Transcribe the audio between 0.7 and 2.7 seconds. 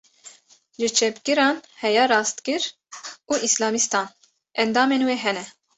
Ji çepgiran heya rastgir